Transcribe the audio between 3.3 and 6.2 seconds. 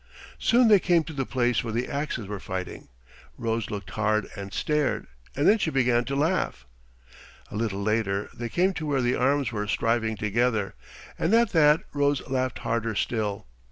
Rose looked and stared, and then she began to